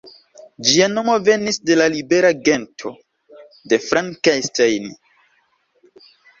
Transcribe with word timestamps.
Ĝia 0.69 0.87
nomo 0.93 1.17
venis 1.27 1.59
de 1.71 1.77
la 1.83 1.87
libera 1.97 2.33
gento 2.49 2.95
„de 3.75 3.81
Frankenstein“. 3.91 4.93